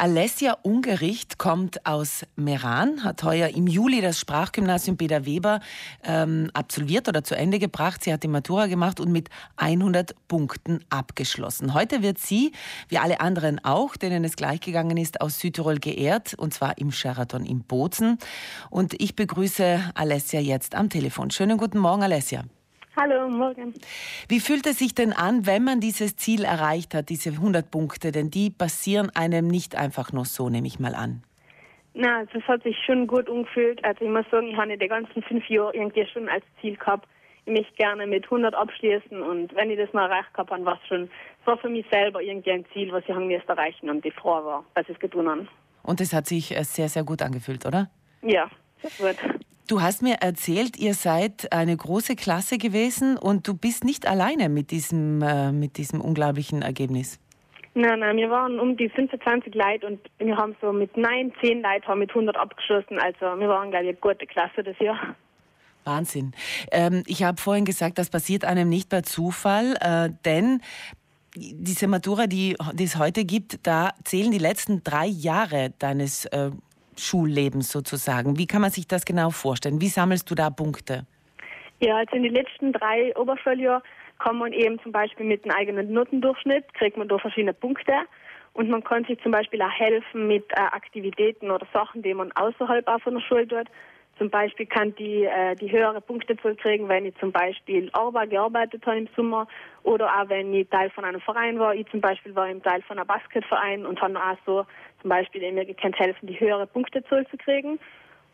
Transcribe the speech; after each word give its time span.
Alessia 0.00 0.56
Ungericht 0.62 1.36
kommt 1.36 1.84
aus 1.84 2.24
Meran, 2.34 3.04
hat 3.04 3.22
heuer 3.22 3.48
im 3.48 3.66
Juli 3.66 4.00
das 4.00 4.18
Sprachgymnasium 4.18 4.96
Beda 4.96 5.26
Weber 5.26 5.60
ähm, 6.02 6.50
absolviert 6.54 7.06
oder 7.06 7.22
zu 7.22 7.36
Ende 7.36 7.58
gebracht. 7.58 8.02
Sie 8.02 8.10
hat 8.10 8.22
die 8.22 8.28
Matura 8.28 8.66
gemacht 8.66 8.98
und 8.98 9.12
mit 9.12 9.28
100 9.58 10.14
Punkten 10.26 10.82
abgeschlossen. 10.88 11.74
Heute 11.74 12.00
wird 12.00 12.16
sie, 12.16 12.52
wie 12.88 12.96
alle 12.96 13.20
anderen 13.20 13.62
auch, 13.62 13.94
denen 13.94 14.24
es 14.24 14.36
gleich 14.36 14.60
gegangen 14.60 14.96
ist, 14.96 15.20
aus 15.20 15.38
Südtirol 15.38 15.78
geehrt, 15.78 16.32
und 16.32 16.54
zwar 16.54 16.78
im 16.78 16.92
Sheraton 16.92 17.44
in 17.44 17.62
Bozen. 17.62 18.16
Und 18.70 18.98
ich 19.02 19.16
begrüße 19.16 19.80
Alessia 19.92 20.40
jetzt 20.40 20.76
am 20.76 20.88
Telefon. 20.88 21.30
Schönen 21.30 21.58
guten 21.58 21.78
Morgen, 21.78 22.02
Alessia. 22.02 22.44
Hallo, 22.96 23.28
morgen. 23.28 23.74
Wie 24.28 24.40
fühlt 24.40 24.66
es 24.66 24.78
sich 24.78 24.94
denn 24.94 25.12
an, 25.12 25.46
wenn 25.46 25.62
man 25.64 25.80
dieses 25.80 26.16
Ziel 26.16 26.44
erreicht 26.44 26.94
hat, 26.94 27.08
diese 27.08 27.30
100 27.30 27.70
Punkte? 27.70 28.10
Denn 28.10 28.30
die 28.30 28.50
passieren 28.50 29.10
einem 29.14 29.46
nicht 29.46 29.76
einfach 29.76 30.12
nur 30.12 30.24
so, 30.24 30.48
nehme 30.48 30.66
ich 30.66 30.80
mal 30.80 30.94
an. 30.94 31.22
Na, 31.94 32.24
das 32.32 32.42
hat 32.44 32.62
sich 32.62 32.76
schon 32.84 33.06
gut 33.06 33.28
umgefühlt. 33.28 33.84
Also 33.84 34.04
ich 34.04 34.10
muss 34.10 34.24
sagen, 34.30 34.48
ich 34.48 34.56
habe 34.56 34.76
die 34.76 34.88
ganzen 34.88 35.22
fünf 35.22 35.48
Jahre 35.48 35.74
irgendwie 35.74 36.06
schon 36.12 36.28
als 36.28 36.44
Ziel 36.60 36.76
gehabt, 36.76 37.08
ich 37.46 37.52
möchte 37.52 37.72
gerne 37.74 38.06
mit 38.06 38.24
100 38.24 38.54
abschließen 38.54 39.22
und 39.22 39.54
wenn 39.54 39.70
ich 39.70 39.78
das 39.78 39.92
mal 39.92 40.10
erreicht 40.10 40.28
habe, 40.34 40.50
dann 40.50 40.64
war 40.64 40.78
es 40.80 40.88
schon, 40.88 41.04
es 41.04 41.46
war 41.46 41.56
für 41.58 41.68
mich 41.68 41.86
selber 41.90 42.22
irgendwie 42.22 42.52
ein 42.52 42.64
Ziel, 42.72 42.92
was 42.92 43.02
ich 43.08 43.14
mir 43.14 43.42
erreichen 43.46 43.88
und 43.88 44.04
die 44.04 44.10
froh 44.10 44.44
war, 44.44 44.64
dass 44.74 44.88
ich 44.88 44.94
es 44.94 45.00
getan 45.00 45.28
habe. 45.28 45.48
Und 45.82 46.00
es 46.00 46.12
hat 46.12 46.26
sich 46.26 46.56
äh, 46.56 46.62
sehr, 46.64 46.88
sehr 46.88 47.02
gut 47.02 47.22
angefühlt, 47.22 47.64
oder? 47.66 47.90
Ja, 48.22 48.50
sehr 48.82 49.12
gut. 49.12 49.40
Du 49.70 49.80
hast 49.80 50.02
mir 50.02 50.16
erzählt, 50.20 50.76
ihr 50.80 50.94
seid 50.94 51.52
eine 51.52 51.76
große 51.76 52.16
Klasse 52.16 52.58
gewesen 52.58 53.16
und 53.16 53.46
du 53.46 53.56
bist 53.56 53.84
nicht 53.84 54.04
alleine 54.04 54.48
mit 54.48 54.72
diesem, 54.72 55.22
äh, 55.22 55.52
mit 55.52 55.76
diesem 55.76 56.00
unglaublichen 56.00 56.62
Ergebnis. 56.62 57.20
Nein, 57.74 58.00
nein, 58.00 58.16
wir 58.16 58.30
waren 58.30 58.58
um 58.58 58.76
die 58.76 58.88
25 58.88 59.54
Leute 59.54 59.86
und 59.86 60.00
wir 60.18 60.36
haben 60.36 60.56
so 60.60 60.72
mit 60.72 60.96
9, 60.96 61.32
10 61.40 61.62
Leuten 61.62 61.86
haben 61.86 62.00
mit 62.00 62.10
100 62.10 62.36
abgeschlossen. 62.36 62.98
Also 62.98 63.38
wir 63.38 63.48
waren, 63.48 63.70
glaube 63.70 63.84
ich, 63.84 63.90
eine 63.90 63.98
gute 63.98 64.26
Klasse 64.26 64.64
das 64.64 64.76
Jahr. 64.80 65.14
Wahnsinn. 65.84 66.32
Ähm, 66.72 67.04
ich 67.06 67.22
habe 67.22 67.40
vorhin 67.40 67.64
gesagt, 67.64 67.98
das 67.98 68.10
passiert 68.10 68.44
einem 68.44 68.68
nicht 68.68 68.88
per 68.88 69.04
Zufall, 69.04 69.76
äh, 69.80 70.10
denn 70.24 70.62
diese 71.36 71.86
Matura, 71.86 72.26
die, 72.26 72.56
die, 72.74 72.84
es 72.84 72.98
heute 72.98 73.24
gibt, 73.24 73.64
da 73.64 73.92
zählen 74.02 74.32
die 74.32 74.38
letzten 74.38 74.82
drei 74.82 75.06
Jahre 75.06 75.72
deines 75.78 76.24
äh, 76.26 76.50
Schullebens 77.00 77.70
sozusagen. 77.70 78.38
Wie 78.38 78.46
kann 78.46 78.60
man 78.60 78.70
sich 78.70 78.86
das 78.86 79.04
genau 79.04 79.30
vorstellen? 79.30 79.80
Wie 79.80 79.88
sammelst 79.88 80.30
du 80.30 80.34
da 80.34 80.50
Punkte? 80.50 81.06
Ja, 81.80 81.96
also 81.96 82.16
in 82.16 82.22
den 82.22 82.34
letzten 82.34 82.72
drei 82.72 83.16
Oberschuljahren 83.16 83.82
kann 84.18 84.36
man 84.36 84.52
eben 84.52 84.78
zum 84.82 84.92
Beispiel 84.92 85.26
mit 85.26 85.44
einem 85.44 85.56
eigenen 85.56 85.92
Notendurchschnitt, 85.92 86.72
kriegt 86.74 86.96
man 86.96 87.08
da 87.08 87.18
verschiedene 87.18 87.54
Punkte. 87.54 87.92
Und 88.52 88.68
man 88.68 88.84
kann 88.84 89.04
sich 89.04 89.18
zum 89.22 89.32
Beispiel 89.32 89.62
auch 89.62 89.70
helfen 89.70 90.26
mit 90.26 90.44
äh, 90.50 90.60
Aktivitäten 90.60 91.50
oder 91.50 91.66
Sachen, 91.72 92.02
die 92.02 92.12
man 92.12 92.32
außerhalb 92.32 92.86
auch 92.88 93.00
von 93.00 93.14
der 93.14 93.20
Schule 93.22 93.48
tut. 93.48 93.68
Zum 94.20 94.28
Beispiel 94.28 94.66
kann 94.66 94.94
die 94.96 95.24
äh, 95.24 95.56
die 95.56 95.72
höhere 95.72 96.02
Punkte 96.02 96.36
kriegen, 96.36 96.90
wenn 96.90 97.06
ich 97.06 97.16
zum 97.16 97.32
Beispiel 97.32 97.88
Arbeit 97.94 98.28
gearbeitet 98.28 98.84
habe 98.84 98.98
im 98.98 99.08
Sommer 99.16 99.48
oder 99.82 100.08
auch 100.08 100.28
wenn 100.28 100.52
ich 100.52 100.68
Teil 100.68 100.90
von 100.90 101.06
einem 101.06 101.22
Verein 101.22 101.58
war. 101.58 101.74
Ich 101.74 101.86
zum 101.90 102.02
Beispiel 102.02 102.34
war 102.36 102.46
im 102.46 102.62
Teil 102.62 102.82
von 102.82 102.98
einem 102.98 103.06
Basketverein 103.06 103.86
und 103.86 103.98
habe 104.02 104.18
auch 104.18 104.36
so 104.44 104.66
zum 105.00 105.08
Beispiel 105.08 105.50
mir 105.52 105.64
gekannt 105.64 105.98
helfen, 105.98 106.26
die 106.26 106.38
höhere 106.38 106.66
Punktezahl 106.66 107.26
zu 107.28 107.38
kriegen. 107.38 107.78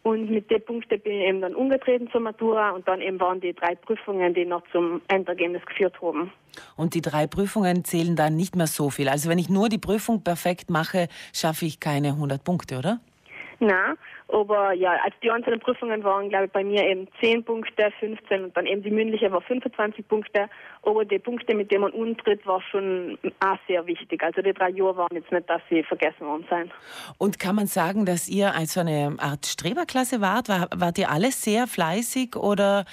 Und 0.03 0.29
mit 0.29 0.51
den 0.51 0.65
Punkten 0.65 1.01
bin 1.01 1.21
ich 1.21 1.29
eben 1.29 1.41
dann 1.41 1.55
umgetreten 1.55 2.11
zur 2.11 2.21
Matura 2.21 2.71
und 2.71 2.89
dann 2.89 3.01
eben 3.01 3.21
waren 3.21 3.41
die 3.41 3.55
drei 3.55 3.77
Prüfungen, 3.77 4.35
die 4.35 4.45
noch 4.45 4.65
zum 4.73 5.01
Endergebnis 5.07 5.65
geführt 5.67 6.03
haben. 6.03 6.33
Und 6.75 6.95
die 6.95 7.01
drei 7.01 7.29
Prüfungen 7.29 7.85
zählen 7.85 8.17
dann 8.17 8.35
nicht 8.35 8.57
mehr 8.57 8.67
so 8.67 8.91
viel. 8.91 9.09
Also 9.09 9.29
wenn 9.31 9.39
ich 9.39 9.49
nur 9.49 9.69
die 9.69 9.79
Prüfung 9.79 10.25
perfekt 10.25 10.69
mache, 10.69 11.07
schaffe 11.33 11.65
ich 11.65 11.79
keine 11.79 12.09
100 12.09 12.43
Punkte, 12.43 12.77
oder? 12.77 12.99
Na, 13.59 13.95
aber 14.29 14.73
ja, 14.73 14.93
also 15.05 15.17
die 15.23 15.31
einzelnen 15.31 15.61
Prüfungen 15.61 16.03
waren, 16.05 16.29
glaube 16.29 16.47
ich, 16.47 16.53
bei 16.53 16.65
mir 16.65 16.85
eben 16.85 17.09
10 17.21 17.45
Punkte, 17.45 17.93
15 18.01 18.45
und 18.45 18.57
dann 18.57 18.67
eben 18.67 18.83
die 18.83 18.91
mündliche 18.91 19.31
war 19.31 19.41
25 19.41 20.07
Punkte. 20.09 20.49
Aber 20.83 21.05
die 21.05 21.19
Punkte, 21.19 21.55
mit 21.55 21.71
denen 21.71 21.83
man 21.83 21.93
untritt, 21.93 22.47
war 22.47 22.61
schon 22.71 23.19
auch 23.41 23.59
sehr 23.67 23.87
wichtig. 23.87 24.23
Also 24.23 24.43
die 24.43 24.53
drei 24.53 24.71
Jahre 24.71 24.97
waren 24.97 25.15
jetzt 25.17 25.33
nicht, 25.33 25.49
dass 25.49 25.63
sie 25.71 25.83
vergessen 25.85 26.27
worden 26.27 26.45
sein. 26.51 26.71
Und 27.19 27.39
kann 27.39 27.57
man 27.57 27.67
sagen, 27.67 28.05
dass 28.05 28.29
ihr 28.29 28.55
also 28.55 28.81
eine 28.81 29.17
Art 29.19 29.47
Streberklasse 29.47 30.21
wart? 30.21 30.49
War, 30.49 30.69
wart 30.77 30.99
ihr 30.99 31.11
alle 31.11 31.31
sehr 31.31 31.67
fleißig 31.67 32.37
oder? 32.37 32.85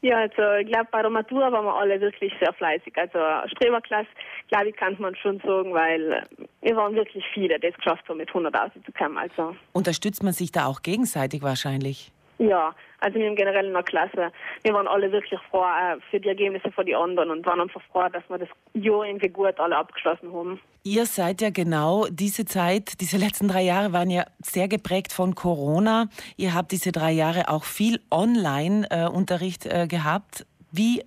Ja, 0.00 0.18
also 0.18 0.42
ich 0.60 0.68
glaube, 0.68 0.86
bei 0.92 1.02
der 1.02 1.10
Matura 1.10 1.50
waren 1.50 1.64
wir 1.64 1.74
alle 1.74 2.00
wirklich 2.00 2.32
sehr 2.40 2.52
fleißig. 2.52 2.96
Also 2.96 3.18
Streberklasse, 3.48 4.08
glaube 4.48 4.68
ich, 4.68 4.76
kann 4.76 4.96
man 5.00 5.16
schon 5.16 5.40
sagen, 5.40 5.74
weil 5.74 6.22
wir 6.62 6.76
waren 6.76 6.94
wirklich 6.94 7.24
viele, 7.34 7.58
die 7.58 7.66
es 7.66 7.74
geschafft 7.74 8.08
haben, 8.08 8.18
mit 8.18 8.28
100 8.28 8.54
rauszukommen. 8.54 9.18
Also. 9.18 9.56
Unterstützt 9.78 10.24
man 10.24 10.32
sich 10.32 10.50
da 10.50 10.66
auch 10.66 10.82
gegenseitig 10.82 11.42
wahrscheinlich? 11.42 12.10
Ja, 12.38 12.74
also 12.98 13.16
wir 13.16 13.28
im 13.28 13.36
generell 13.36 13.66
in 13.66 13.72
der 13.72 13.84
Klasse, 13.84 14.32
wir 14.62 14.74
waren 14.74 14.88
alle 14.88 15.12
wirklich 15.12 15.38
froh 15.50 15.62
äh, 15.62 16.00
für 16.10 16.18
die 16.18 16.28
Ergebnisse 16.28 16.72
von 16.72 16.84
den 16.84 16.96
anderen 16.96 17.30
und 17.30 17.46
waren 17.46 17.60
einfach 17.60 17.80
froh, 17.92 18.08
dass 18.12 18.24
wir 18.28 18.38
das 18.38 18.48
Jahr 18.74 19.04
irgendwie 19.04 19.28
gut 19.28 19.58
alle 19.60 19.76
abgeschlossen 19.76 20.32
haben. 20.32 20.60
Ihr 20.82 21.06
seid 21.06 21.40
ja 21.40 21.50
genau 21.50 22.06
diese 22.10 22.44
Zeit, 22.44 23.00
diese 23.00 23.18
letzten 23.18 23.46
drei 23.46 23.62
Jahre 23.62 23.92
waren 23.92 24.10
ja 24.10 24.24
sehr 24.40 24.66
geprägt 24.66 25.12
von 25.12 25.36
Corona. 25.36 26.08
Ihr 26.36 26.54
habt 26.54 26.72
diese 26.72 26.90
drei 26.90 27.12
Jahre 27.12 27.48
auch 27.48 27.62
viel 27.62 28.00
Online-Unterricht 28.10 29.66
äh, 29.66 29.84
äh, 29.84 29.86
gehabt. 29.86 30.44
Wie 30.72 31.04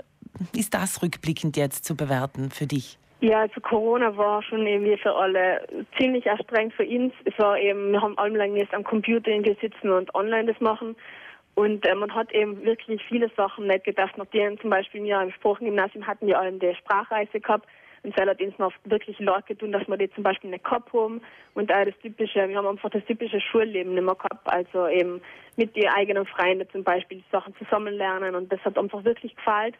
ist 0.56 0.74
das 0.74 1.02
rückblickend 1.02 1.58
jetzt 1.58 1.84
zu 1.84 1.98
bewerten 1.98 2.52
für 2.52 2.68
dich? 2.68 2.98
Ja, 3.22 3.42
also 3.42 3.62
Corona 3.62 4.18
war 4.18 4.42
schon 4.42 4.66
irgendwie 4.66 4.98
für 4.98 5.14
alle 5.14 5.68
ziemlich 5.96 6.30
anstrengend 6.30 6.74
für 6.74 6.88
uns. 6.88 7.14
Es 7.24 7.38
war 7.38 7.56
eben, 7.56 7.92
wir 7.92 8.02
haben 8.02 8.18
alle 8.18 8.36
lang 8.36 8.56
jetzt 8.56 8.74
am 8.74 8.84
Computer 8.84 9.32
sitzen 9.62 9.92
und 9.92 10.14
online 10.16 10.52
das 10.52 10.60
machen. 10.60 10.96
Und 11.54 11.86
äh, 11.86 11.94
man 11.94 12.14
hat 12.16 12.34
eben 12.34 12.64
wirklich 12.64 13.00
viele 13.08 13.30
Sachen 13.38 13.68
nicht 13.68 13.84
gedacht. 13.84 14.18
Nachdem 14.18 14.60
zum 14.60 14.72
Beispiel 14.72 15.04
wir 15.04 15.22
im 15.22 15.32
Sprachgymnasium 15.32 16.08
hatten 16.08 16.26
wir 16.26 16.40
alle 16.40 16.54
die 16.54 16.74
Sprachreise 16.74 17.40
gehabt. 17.40 17.68
Und 18.02 18.18
es 18.18 18.20
hat 18.20 18.42
uns 18.42 18.58
noch 18.58 18.74
wirklich 18.86 19.20
leid 19.20 19.46
getan, 19.46 19.72
dass 19.72 19.88
wir 19.88 19.98
die 19.98 20.12
zum 20.14 20.24
Beispiel 20.24 20.50
nicht 20.50 20.64
gehabt 20.64 20.92
haben. 20.92 21.22
Und 21.54 21.72
auch 21.72 21.86
das 21.86 21.98
typische, 22.02 22.50
wir 22.50 22.58
haben 22.58 22.66
einfach 22.66 22.90
das 22.90 23.06
typische 23.06 23.40
Schulleben 23.40 23.94
nicht 23.94 24.04
mehr 24.04 24.16
gehabt. 24.16 24.52
Also 24.52 24.88
eben 24.88 25.22
mit 25.58 25.76
den 25.76 25.90
eigenen 25.90 26.26
Freunden 26.26 26.68
zum 26.72 26.84
Beispiel 26.84 27.22
Sachen 27.32 27.56
zusammen 27.58 27.94
lernen. 27.94 28.34
Und 28.34 28.52
das 28.52 28.60
hat 28.66 28.80
einfach 28.80 29.04
wirklich 29.04 29.36
gefallen. 29.36 29.76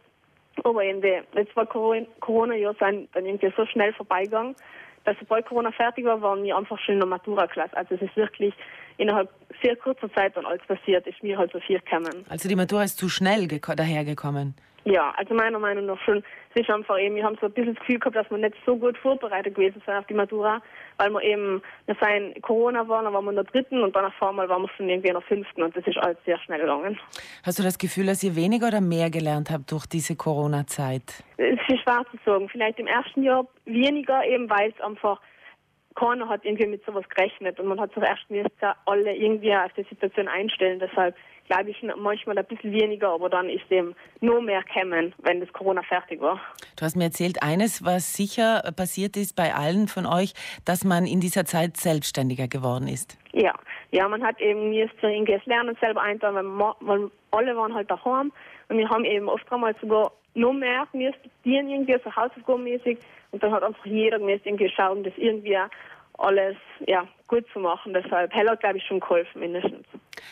Aber 0.64 0.84
in 0.84 1.02
der, 1.02 1.24
jetzt 1.34 1.56
war 1.56 1.66
Corona-Jahr 1.66 2.76
dann 2.80 3.08
irgendwie 3.14 3.52
so 3.56 3.66
schnell 3.66 3.94
vorbeigegangen, 3.94 4.56
dass 5.04 5.18
sobald 5.20 5.46
Corona 5.46 5.72
fertig 5.72 6.06
war, 6.06 6.22
waren 6.22 6.44
wir 6.44 6.56
einfach 6.56 6.80
schon 6.80 6.96
in 6.96 7.00
der 7.00 7.10
Matura-Klasse. 7.10 7.76
Also 7.76 7.96
es 7.96 8.02
ist 8.02 8.16
wirklich 8.16 8.54
innerhalb 8.98 9.30
sehr 9.64 9.76
kurzer 9.76 10.12
Zeit 10.14 10.38
dann 10.38 10.46
alles 10.46 10.62
passiert, 10.68 11.08
ist 11.08 11.24
mir 11.24 11.38
halt 11.38 11.52
so 11.52 11.60
viel 11.60 11.80
gekommen. 11.80 12.26
Also 12.30 12.48
die 12.48 12.56
Matura 12.56 12.84
ist 12.84 12.98
zu 12.98 13.10
schnell 13.10 13.48
dahergekommen? 13.48 14.56
Ja, 14.84 15.14
also 15.18 15.34
meiner 15.34 15.60
Meinung 15.60 15.86
nach 15.86 16.00
schon. 16.02 16.24
Ist 16.54 16.70
einfach 16.70 17.00
eben, 17.00 17.16
wir 17.16 17.24
haben 17.24 17.38
so 17.40 17.48
ein 17.48 17.54
bisschen 17.54 17.76
das 17.76 17.80
Gefühl 17.80 18.00
gehabt, 18.00 18.16
dass 18.16 18.30
wir 18.30 18.38
nicht 18.38 18.56
so 18.66 18.76
gut 18.76 18.98
vorbereitet 18.98 19.56
gewesen 19.56 19.82
sind 19.86 19.96
auf 19.96 20.06
die 20.08 20.14
Matura, 20.14 20.62
weil 20.98 21.10
wir 21.12 21.22
eben, 21.24 21.62
wir 21.86 21.96
seien 22.00 22.34
Corona 22.42 22.88
waren, 22.88 23.06
dann 23.06 23.14
waren 23.14 23.24
wir 23.26 23.32
in 23.32 23.38
der 23.38 23.46
dritten 23.46 23.82
und 23.82 23.96
dann 23.96 24.06
auf 24.06 24.22
einmal 24.22 24.50
waren 24.50 24.64
wir 24.64 24.70
schon 24.76 24.90
irgendwie 24.90 25.08
in 25.08 25.14
der 25.14 25.22
fünften 25.22 25.64
und 25.64 25.76
das 25.76 25.88
ist 25.88 25.98
alles 25.98 26.18
sehr 26.26 26.38
schnell 26.40 26.60
gegangen. 26.60 27.00
Hast 27.44 27.58
du 27.58 27.64
das 27.64 27.78
Gefühl, 27.78 28.06
dass 28.06 28.22
ihr 28.22 28.36
weniger 28.36 28.68
oder 28.68 28.82
mehr 28.82 29.10
gelernt 29.10 29.50
habt 29.50 29.72
durch 29.72 29.86
diese 29.86 30.16
Corona-Zeit? 30.16 31.24
Es 31.38 31.60
ist 31.68 31.82
schwer 31.84 32.06
zu 32.12 32.18
sagen. 32.26 32.50
Vielleicht 32.50 32.80
im 32.80 32.88
ersten 32.88 33.24
Jahr 33.24 33.48
weniger, 33.66 34.24
eben 34.26 34.50
weil 34.50 34.72
es 34.72 34.82
einfach 34.84 35.20
keiner 35.96 36.30
hat 36.30 36.46
irgendwie 36.46 36.68
mit 36.68 36.86
sowas 36.86 37.08
gerechnet 37.10 37.60
und 37.60 37.68
man 37.68 37.80
hat 37.80 37.94
sich 37.94 38.04
erst 38.04 38.52
alle 38.86 39.16
irgendwie 39.16 39.54
auf 39.56 39.74
die 39.74 39.84
Situation 39.84 40.28
einstellen. 40.28 40.80
Deshalb 40.80 41.16
glaube 41.52 41.70
ich, 41.70 41.84
manchmal 41.98 42.38
ein 42.38 42.46
bisschen 42.46 42.72
weniger, 42.72 43.10
aber 43.10 43.30
dann 43.30 43.50
ist 43.50 43.70
dem 43.70 43.94
nur 44.22 44.42
mehr 44.42 44.64
kommen, 44.74 45.14
wenn 45.24 45.42
das 45.42 45.52
Corona 45.52 45.82
fertig 45.84 46.22
war. 46.22 46.40
Du 46.78 46.86
hast 46.86 46.96
mir 46.96 47.06
erzählt, 47.06 47.44
eines, 47.44 47.84
was 47.84 48.14
sicher 48.14 48.62
passiert 48.76 49.18
ist 49.18 49.36
bei 49.36 49.54
allen 49.54 49.90
von 49.90 50.06
euch, 50.06 50.34
dass 50.64 50.86
man 50.86 51.06
in 51.06 51.20
dieser 51.20 51.44
Zeit 51.44 51.76
selbstständiger 51.76 52.48
geworden 52.48 52.88
ist. 52.88 53.18
Ja, 53.34 53.54
ja, 53.92 54.08
man 54.08 54.24
hat 54.24 54.40
eben 54.40 54.72
jetzt 54.72 54.96
das 55.02 55.46
Lernen 55.46 55.76
selber 55.82 56.02
einteilen, 56.02 56.36
weil, 56.36 56.74
weil 56.80 57.12
alle 57.32 57.56
waren 57.58 57.74
halt 57.74 57.92
daheim 57.92 58.32
und 58.70 58.78
wir 58.78 58.90
haben 58.90 59.04
eben 59.04 59.28
oft 59.28 59.52
einmal 59.52 59.76
sogar 59.82 60.14
noch 60.34 60.54
mehr 60.54 60.88
müssen 60.94 61.16
irgendwie 61.44 61.98
so 62.04 62.16
hausaufgabenmäßig 62.16 62.98
und 63.32 63.44
dann 63.44 63.52
hat 63.52 63.64
einfach 63.64 63.86
jeder 63.86 64.20
müssen 64.20 64.42
irgendwie 64.46 64.70
schauen, 64.70 65.04
dass 65.04 65.14
irgendwie 65.18 65.58
alles 66.18 66.56
ja, 66.88 67.08
gut 67.28 67.46
zu 67.52 67.60
machen. 67.60 67.94
Deshalb 67.94 68.34
hat, 68.34 68.60
glaube 68.60 68.78
ich, 68.78 68.84
schon 68.86 69.00
geholfen 69.00 69.40
mindestens. 69.40 69.86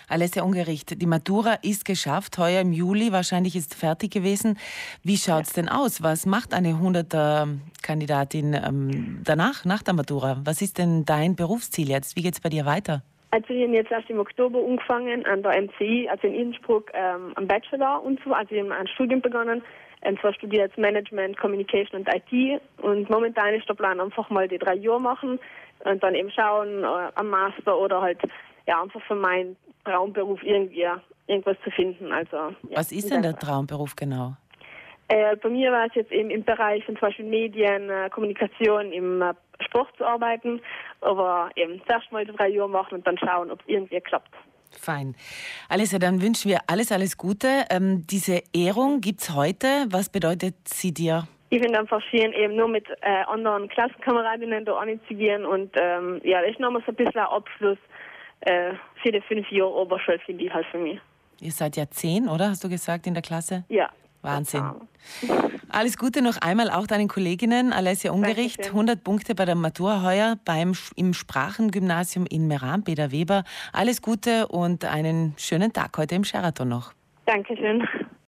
Alessia 0.07 0.43
Ungericht, 0.43 1.01
die 1.01 1.05
Matura 1.05 1.55
ist 1.63 1.85
geschafft, 1.85 2.37
heuer 2.37 2.61
im 2.61 2.73
Juli, 2.73 3.11
wahrscheinlich 3.11 3.55
ist 3.55 3.73
fertig 3.73 4.11
gewesen. 4.11 4.57
Wie 5.03 5.17
schaut 5.17 5.43
es 5.43 5.55
ja. 5.55 5.63
denn 5.63 5.71
aus? 5.71 6.03
Was 6.03 6.25
macht 6.25 6.53
eine 6.53 6.73
100er-Kandidatin 6.73 8.53
ähm, 8.53 9.21
danach, 9.23 9.65
nach 9.65 9.81
der 9.81 9.93
Matura? 9.93 10.41
Was 10.43 10.61
ist 10.61 10.77
denn 10.77 11.05
dein 11.05 11.35
Berufsziel 11.35 11.89
jetzt? 11.89 12.15
Wie 12.15 12.21
geht 12.21 12.35
es 12.35 12.41
bei 12.41 12.49
dir 12.49 12.65
weiter? 12.65 13.01
Also 13.31 13.49
wir 13.49 13.65
haben 13.65 13.73
jetzt 13.73 13.91
erst 13.91 14.09
im 14.09 14.19
Oktober 14.19 14.59
angefangen 14.59 15.25
an 15.25 15.43
der 15.43 15.61
MCI, 15.61 16.09
also 16.09 16.27
in 16.27 16.33
Innsbruck, 16.33 16.91
ähm, 16.93 17.33
am 17.35 17.47
Bachelor 17.47 18.01
und 18.03 18.19
so, 18.23 18.33
also 18.33 18.49
wir 18.49 18.61
haben 18.61 18.71
ein 18.71 18.87
Studium 18.87 19.21
begonnen. 19.21 19.61
Und 20.01 20.19
zwar 20.21 20.33
studiere 20.33 20.63
jetzt 20.63 20.77
Management, 20.77 21.37
Communication 21.37 22.01
und 22.01 22.09
IT 22.13 22.61
und 22.81 23.09
momentan 23.09 23.53
ist 23.53 23.67
der 23.67 23.73
Plan 23.73 23.99
einfach 23.99 24.29
mal 24.29 24.47
die 24.47 24.57
drei 24.57 24.75
Jahre 24.75 25.01
machen 25.01 25.39
und 25.83 26.03
dann 26.03 26.15
eben 26.15 26.31
schauen 26.31 26.83
äh, 26.83 27.11
am 27.15 27.29
Master 27.29 27.77
oder 27.77 28.01
halt 28.01 28.19
ja 28.65 28.81
einfach 28.81 29.01
für 29.01 29.15
meinen 29.15 29.57
Traumberuf 29.83 30.41
irgendwie 30.43 30.85
irgendwas 31.27 31.57
zu 31.63 31.71
finden. 31.71 32.11
Also 32.11 32.37
ja, 32.37 32.77
was 32.77 32.91
ist 32.91 33.11
denn 33.11 33.23
der 33.23 33.37
Traumberuf 33.37 33.95
genau? 33.95 34.35
Äh, 35.09 35.35
bei 35.37 35.49
mir 35.49 35.71
war 35.71 35.87
es 35.87 35.95
jetzt 35.95 36.11
eben 36.11 36.29
im 36.29 36.43
Bereich 36.43 36.85
von 36.85 36.95
zum 36.95 37.01
Beispiel 37.07 37.25
Medien, 37.25 37.89
äh, 37.89 38.09
Kommunikation, 38.11 38.91
im 38.91 39.21
äh, 39.23 39.33
Sport 39.65 39.89
zu 39.97 40.05
arbeiten, 40.05 40.61
aber 41.01 41.49
eben 41.55 41.81
zuerst 41.87 42.11
mal 42.11 42.25
drei 42.25 42.49
Jahre 42.49 42.69
machen 42.69 42.95
und 42.95 43.07
dann 43.07 43.17
schauen, 43.17 43.49
ob 43.49 43.59
es 43.61 43.67
irgendwie 43.67 43.99
klappt. 44.01 44.29
Fein. 44.71 45.15
Alissa, 45.69 45.99
dann 45.99 46.21
wünschen 46.21 46.49
wir 46.49 46.59
alles, 46.67 46.91
alles 46.91 47.17
Gute. 47.17 47.65
Ähm, 47.69 48.05
diese 48.07 48.41
Ehrung 48.53 49.01
gibt 49.01 49.21
es 49.21 49.35
heute. 49.35 49.85
Was 49.89 50.09
bedeutet 50.09 50.55
sie 50.65 50.93
dir? 50.93 51.27
Ich 51.51 51.61
finde 51.61 51.79
einfach 51.79 52.01
schön, 52.11 52.31
eben 52.33 52.55
nur 52.55 52.67
mit 52.67 52.85
äh, 53.01 53.23
anderen 53.27 53.67
Klassenkameradinnen 53.69 54.65
da 54.65 54.77
anzugehen 54.77 55.45
und 55.45 55.71
ähm, 55.81 56.21
ja, 56.23 56.41
das 56.41 56.51
ist 56.51 56.59
nochmal 56.59 56.83
so 56.85 56.91
ein 56.91 56.95
bisschen 56.95 57.19
ein 57.19 57.25
Abschluss 57.25 57.77
äh, 58.41 58.73
für 59.01 59.11
die 59.11 59.21
fünf 59.21 59.49
Jahre 59.49 59.73
Oberschule, 59.73 60.19
finde 60.19 60.45
ich 60.45 60.53
halt 60.53 60.67
für 60.67 60.77
mich. 60.77 60.99
Ihr 61.41 61.51
seid 61.51 61.75
ja 61.75 61.89
zehn, 61.89 62.27
oder? 62.27 62.49
Hast 62.49 62.63
du 62.63 62.69
gesagt 62.69 63.07
in 63.07 63.15
der 63.15 63.23
Klasse? 63.23 63.63
Ja. 63.69 63.89
Wahnsinn. 64.21 64.63
Alles 65.69 65.97
Gute 65.97 66.21
noch 66.21 66.37
einmal 66.37 66.71
auch 66.71 66.87
deinen 66.87 67.07
Kolleginnen. 67.07 67.73
Alessia 67.73 68.11
Ungericht, 68.11 68.67
100 68.67 69.03
Punkte 69.03 69.35
bei 69.35 69.45
der 69.45 69.55
Matura 69.55 70.03
heuer 70.03 70.37
beim, 70.43 70.73
im 70.95 71.13
Sprachengymnasium 71.13 72.25
in 72.25 72.47
Meran, 72.47 72.83
Peter 72.83 73.11
Weber. 73.11 73.43
Alles 73.71 74.01
Gute 74.01 74.47
und 74.47 74.83
einen 74.85 75.33
schönen 75.37 75.71
Tag 75.71 75.97
heute 75.97 76.15
im 76.15 76.23
Sheraton 76.23 76.69
noch. 76.69 76.93
Dankeschön. 77.25 77.87